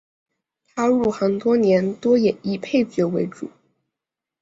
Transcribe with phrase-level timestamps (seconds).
[0.73, 3.51] 他入行多年多演绎配角为主。